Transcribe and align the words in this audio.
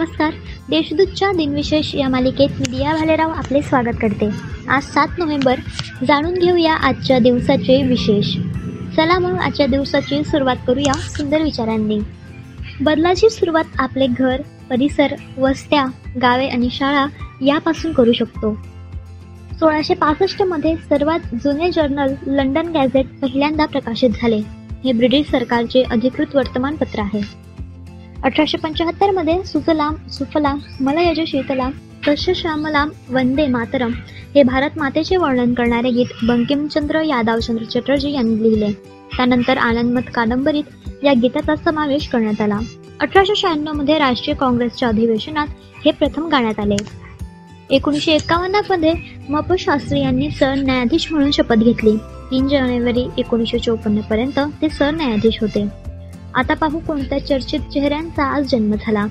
नमस्कार. 0.00 0.30
देशदूतच्या 0.68 1.32
दिनविशेष 1.32 1.94
या 1.94 2.08
मालिकेत 2.08 2.48
मी 2.60 2.66
दिया 2.66 2.96
भालेराव 2.96 3.30
आपले 3.30 3.62
स्वागत 3.62 3.96
करते. 4.00 4.28
आज 4.68 4.82
सात 4.82 5.08
नोव्हेंबर. 5.18 5.58
जाणून 6.08 6.34
घेऊया 6.34 6.74
आजच्या 6.74 7.18
दिवसाचे 7.18 7.82
विशेष. 7.82 8.36
चला 8.96 9.18
मग 9.18 9.38
आजच्या 9.38 9.66
दिवसाची 9.66 10.24
सुरुवात 10.24 10.56
करूया 10.66 10.96
सुंदर 10.96 11.42
विचारांनी. 11.42 12.00
बदलाची 12.80 13.30
सुरुवात 13.30 13.64
आपले 13.78 14.06
घर 14.06 14.42
परिसर 14.70 15.14
वस्त्या 15.38 15.84
गावे 16.22 16.46
आणि 16.46 16.68
शाळा 16.72 17.06
यापासून 17.44 17.92
करू 17.92 18.12
शकतो. 18.12 18.58
सोळाशे 19.52 19.94
पासष्टमध्ये 19.94 20.76
सर्वात 20.76 21.20
जुने 21.44 21.70
जर्नल 21.70 22.14
लंडन 22.26 22.72
गॅझेट 22.72 23.06
पहिल्यांदा 23.22 23.66
प्रकाशित 23.66 24.10
झाले. 24.14 24.42
हे 24.84 24.92
ब्रिटिश 24.92 25.30
सरकारचे 25.30 25.82
अधिकृत 25.82 26.36
वर्तमानपत्र 26.36 27.00
आहे. 27.00 27.49
अठराशे 28.24 28.58
पंच्याहत्तरमध्ये 28.58 29.44
सुजलाम 29.44 29.94
सुफलाम 30.08 30.58
मलयज 30.80 31.20
शीतलाम 31.26 31.70
तस्य 32.08 32.34
श्यामलाम 32.34 32.88
वंदे 33.10 33.46
मातरम 33.46 33.92
हे 34.34 34.42
भारत 34.42 34.70
मातेचे 34.76 35.16
वर्णन 35.16 35.54
करणारे 35.54 35.90
गीत 35.90 36.06
बंकिमचंद्र 36.22 37.00
यादवचंद्र 37.00 37.64
चटर्जी 37.64 38.10
यांनी 38.10 38.42
लिहिले. 38.42 38.72
त्यानंतर 39.16 39.58
आनंदमत 39.58 40.00
कादंबरीत 40.14 40.64
या 41.04 41.12
गीताचा 41.12 41.56
समावेश 41.56 42.08
करण्यात 42.08 42.40
आला. 42.40 42.58
अठराशे 43.00 43.36
शहाण्णवमध्ये 43.36 43.98
राष्ट्रीय 43.98 44.36
काँग्रेसच्या 44.36 44.88
अधिवेशनात 44.88 45.46
हे 45.84 45.90
प्रथम 45.90 46.28
गाण्यात 46.28 46.60
आले. 46.60 46.76
एकोणीसशे 47.70 48.12
एकावन्नमध्ये 48.12 48.92
मप 49.28 49.54
शास्त्री 49.58 50.00
यांनी 50.00 50.30
सरन्यायाधीश 50.30 51.12
म्हणून 51.12 51.30
शपथ 51.30 51.56
घेतली. 51.56 51.96
तीन 52.30 52.48
जानेवारी 52.48 53.08
एकोणीसशे 53.18 53.58
चोपन्नपर्यंत 53.58 54.40
ते 54.62 54.68
सरन्यायाधीश 54.68 55.38
होते. 55.40 55.89
आता 56.34 56.54
पाहू 56.54 56.78
कोणत्या 56.78 57.26
चर्चित 57.26 57.60
चेहऱ्यांचा 57.60 58.24
आज 58.24 58.46
जन्म 58.50 58.74
झाला. 58.74 59.06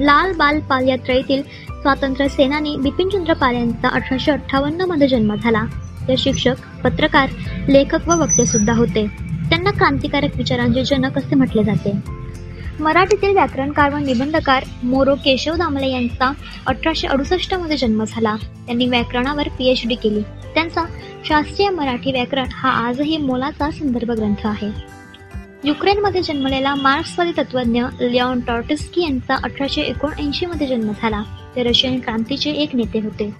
लाल 0.00 0.32
बाल 0.32 0.60
पाल 0.60 0.88
यात्रेतील 0.88 1.42
स्वातंत्र्य 1.70 2.28
सेनानी 2.28 2.76
बिपिनचंद्र 2.76 3.32
पाल 3.32 3.54
यांचा 3.54 3.88
अठराशे 3.88 4.32
अठ्ठावन्नमध्ये 4.32 5.08
जन्म 5.08 5.34
झाला. 5.34 5.62
ते 6.08 6.16
शिक्षक 6.16 6.54
पत्रकार 6.84 7.28
लेखक 7.68 8.08
व 8.08 8.20
वक्ते 8.20 8.46
सुद्धा 8.46 8.72
होते. 8.72 9.06
त्यांना 9.48 9.70
क्रांतिकारक 9.70 10.36
विचारांचे 10.36 10.84
जनक 10.84 11.18
असे 11.18 11.34
म्हटले 11.34 11.64
जाते. 11.64 11.92
मराठीतील 12.80 13.32
व्याकरणकार 13.32 13.94
व 13.94 13.96
निबंधकार 13.96 14.64
मोरो 14.82 15.14
केशव 15.14 15.54
दामले 15.54 15.88
यांचा 15.88 16.32
अठराशे 16.66 17.06
अडुसष्टमध्ये 17.06 17.76
जन्म 17.76 18.04
झाला. 18.08 18.36
त्यांनी 18.66 18.86
व्याकरणावर 18.86 19.48
पीएच 19.48 19.82
डी 19.86 19.94
केली. 19.94 20.22
त्यांचा 20.54 20.84
शास्त्रीय 21.24 21.68
मराठी 21.68 22.12
व्याकरण 22.12 22.46
हा 22.52 22.70
आजही 22.70 23.16
मोलाचा 23.16 23.70
संदर्भ 23.70 24.10
ग्रंथ 24.10 24.46
आहे. 24.46 24.95
युक्रेनमध्ये 25.66 26.22
जन्मलेला 26.22 26.74
मार्क्सवादी 26.74 27.30
तत्वज्ञ 27.38 27.84
लिओन 28.00 28.40
टॉर्टिस्की 28.40 29.02
यांचा 29.02 29.34
अठराशे 29.34 29.80
एकोणऐंशी 29.80 30.46
मध्ये 30.46 30.66
जन्म 30.66 30.92
झाला. 31.02 31.22
ते 31.56 31.62
रशियन 31.62 32.00
क्रांतीचे 32.00 32.50
एक 32.50 32.74
नेते 32.74 32.98
होते. 32.98 33.30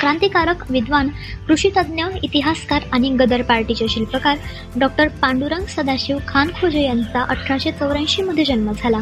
क्रांतिकारक 0.00 0.70
विद्वान 0.70 1.08
कृषीतज्ञ 1.48 2.04
इतिहासकार 2.22 2.82
आणि 2.92 3.08
गदर 3.08 3.42
पार्टीचे 3.42 3.88
शिल्पकार 3.88 4.36
डॉक्टर 4.76 5.08
पांडुरंग 5.08 5.64
सदाशिव 5.64 6.18
खानखोजे 6.28 6.82
यांचा 6.82 7.22
अठराशे 7.22 7.72
चौऱ्याऐंशी 7.72 8.22
मध्ये 8.22 8.44
जन्म 8.44 8.72
झाला. 8.78 9.00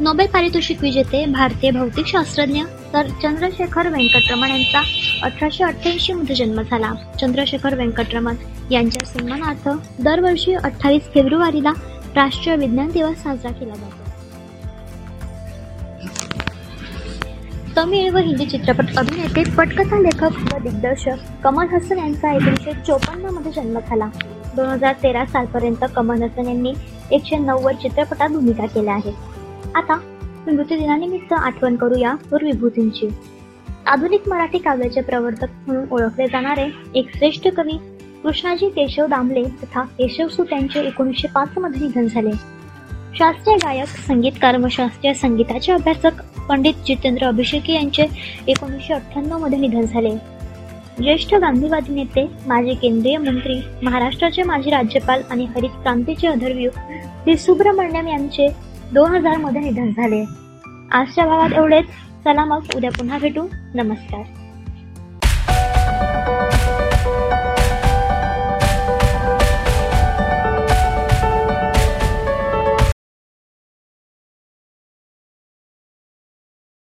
नोबेल 0.00 0.26
पारितोषिक 0.26 0.82
विजेते 0.82 1.26
भारतीय 1.26 1.70
भौतिकशास्त्रज्ञ 1.70 2.62
तर 2.92 3.06
चंद्रशेखर 3.22 3.88
व्यंकटरमण 3.88 4.50
यांचा 4.50 4.82
अठराशे 5.22 5.64
अठ्ठ्याऐंशी 5.64 6.12
मध्ये 6.12 6.36
जन्म 6.36 6.62
झाला. 6.62 6.92
चंद्रशेखर 7.20 7.74
व्यंकटरमण 7.74 8.34
यांच्या 8.70 9.06
सन्मानार्थ 9.06 9.68
दरवर्षी 10.02 10.54
अठ्ठावीस 10.54 11.12
फेब्रुवारीला 11.14 11.72
राष्ट्रीय 12.16 12.56
विज्ञान 12.56 12.90
दिवस 12.90 13.22
साजरा 13.22 13.50
केला 13.52 13.74
जातो. 13.74 13.98
तमिळ 17.76 18.10
व 18.12 18.18
हिंदी 18.18 18.46
चित्रपट 18.46 18.96
अभिनेते 18.98 19.42
पटकथा 19.56 19.98
लेखक 20.00 20.38
व 20.52 20.58
दिग्दर्शक 20.62 21.42
कमल 21.44 21.66
हसन 21.72 21.98
यांचा 21.98 22.32
एकोणीसशे 22.34 22.72
चोपन्नमध्ये 22.86 23.52
जन्म 23.52 23.78
झाला. 23.78 24.08
दोन 24.56 24.66
हजार 24.66 24.94
तेरा 25.02 25.24
सालपर्यंत 25.26 25.84
कमल 25.96 26.22
हसन 26.22 26.48
यांनी 26.48 26.72
एकशे 27.12 27.36
नव्वद 27.38 27.76
चित्रपटात 27.82 28.28
भूमिका 28.28 28.66
केल्या 28.66 28.94
आहेत. 28.94 29.76
आता 29.76 29.94
मृत्यूदिनानिमित्त 30.46 31.32
आठवण 31.32 31.76
करूया 31.76 32.14
विभूतींची 32.32 33.08
आधुनिक 33.86 34.28
मराठी 34.28 34.58
काव्याचे 34.58 35.00
प्रवर्तक 35.00 35.50
म्हणून 35.66 35.84
ओळखले 35.90 36.26
जाणारे 36.26 36.66
एक 36.94 37.16
श्रेष्ठ 37.16 37.48
कवी 37.56 37.78
कृष्णाजी 38.22 38.68
केशव 38.68 39.06
दामले 39.06 39.42
तथा 39.42 39.82
केशव 39.82 40.28
सुत 40.28 40.46
यांचे 40.52 40.80
एकोणीसशे 40.80 41.28
पाच 41.28 41.58
मध्ये 41.58 41.80
निधन 41.80 42.06
झाले. 42.06 42.30
शास्त्रीय 43.18 43.56
गायक 43.56 43.86
संगीतकार 43.86 44.56
व 44.56 44.68
शास्त्रीय 44.70 45.14
संगीताचे 45.14 45.72
अभ्यासक 45.72 46.40
पंडित 46.48 46.74
जितेंद्र 46.86 47.26
अभिषेकी 47.26 47.72
यांचे 47.72 48.06
एकोणीसशे 48.48 48.94
अठ्ठ्याण्णवमध्ये 48.94 49.58
निधन 49.58 49.80
झाले. 49.80 50.10
ज्येष्ठ 51.02 51.34
गांधीवादी 51.34 51.94
नेते 51.94 52.28
माजी 52.46 52.74
केंद्रीय 52.74 53.16
मंत्री 53.16 53.60
महाराष्ट्राचे 53.82 54.42
माजी 54.42 54.70
राज्यपाल 54.70 55.22
आणि 55.30 55.44
हरित 55.44 55.70
क्रांतीचे 55.70 56.26
अधर्व्यू 56.26 56.70
श्री 56.70 57.36
सुब्रमण्यम 57.36 58.08
यांचे 58.08 58.48
दोन 58.92 59.10
हजारमध्ये 59.10 59.60
निधन 59.60 59.90
झाले. 59.90 60.24
आजच्या 60.92 61.26
भागात 61.26 61.58
एवढेच. 61.58 61.86
चला 62.24 62.44
मग 62.44 62.60
उद्या 62.76 62.90
पुन्हा 62.90 63.18
भेटू. 63.18 63.46
नमस्कार. 63.74 64.39